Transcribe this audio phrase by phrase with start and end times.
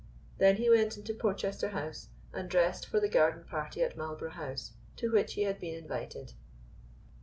[0.39, 4.71] Then he went into Porchester House and dressed for the Garden Party at Marlborough House,
[4.95, 6.33] to which he had been invited.